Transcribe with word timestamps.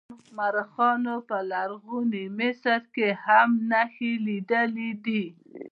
مورخانو 0.37 1.15
په 1.29 1.37
لرغوني 1.51 2.25
مصر 2.39 2.79
کې 2.95 3.07
هم 3.23 3.49
نښې 3.71 4.11
لیدلې 4.25 4.91
دي. 5.05 5.23